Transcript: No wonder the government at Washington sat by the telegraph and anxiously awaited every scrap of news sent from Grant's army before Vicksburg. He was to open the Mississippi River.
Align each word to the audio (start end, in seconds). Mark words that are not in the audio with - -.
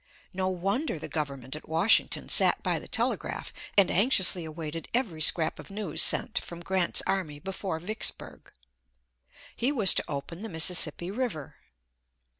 No 0.33 0.49
wonder 0.49 0.97
the 0.97 1.07
government 1.07 1.55
at 1.55 1.69
Washington 1.69 2.27
sat 2.27 2.63
by 2.63 2.79
the 2.79 2.87
telegraph 2.87 3.53
and 3.77 3.91
anxiously 3.91 4.45
awaited 4.45 4.89
every 4.95 5.21
scrap 5.21 5.59
of 5.59 5.69
news 5.69 6.01
sent 6.01 6.39
from 6.39 6.61
Grant's 6.61 7.03
army 7.05 7.37
before 7.37 7.77
Vicksburg. 7.77 8.51
He 9.55 9.71
was 9.71 9.93
to 9.93 10.03
open 10.07 10.41
the 10.41 10.49
Mississippi 10.49 11.11
River. 11.11 11.57